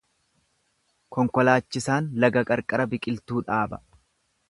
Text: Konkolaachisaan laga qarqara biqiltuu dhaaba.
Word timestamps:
Konkolaachisaan 1.17 2.09
laga 2.25 2.43
qarqara 2.51 2.91
biqiltuu 2.97 3.47
dhaaba. 3.51 3.85